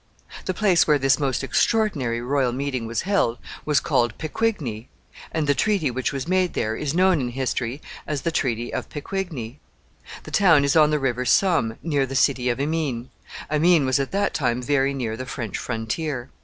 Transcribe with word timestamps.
The 0.45 0.55
place 0.55 0.87
where 0.87 0.97
this 0.97 1.19
most 1.19 1.43
extraordinary 1.43 2.21
royal 2.21 2.51
meeting 2.51 2.87
was 2.87 3.03
held 3.03 3.37
was 3.65 3.79
called 3.79 4.17
Picquigny, 4.17 4.87
and 5.31 5.45
the 5.45 5.53
treaty 5.53 5.91
which 5.91 6.11
was 6.11 6.27
made 6.27 6.53
there 6.55 6.75
is 6.75 6.95
known 6.95 7.21
in 7.21 7.29
history 7.29 7.83
as 8.07 8.23
the 8.23 8.31
Treaty 8.31 8.73
of 8.73 8.89
Picquigny. 8.89 9.59
The 10.23 10.31
town 10.31 10.65
is 10.65 10.75
on 10.75 10.89
the 10.89 10.97
River 10.97 11.23
Somme, 11.23 11.77
near 11.83 12.07
the 12.07 12.15
city 12.15 12.49
of 12.49 12.59
Amiens. 12.59 13.09
Amiens 13.51 13.85
was 13.85 13.99
at 13.99 14.09
that 14.09 14.33
time 14.33 14.59
very 14.59 14.95
near 14.95 15.15
the 15.15 15.27
French 15.27 15.59
frontier. 15.59 16.31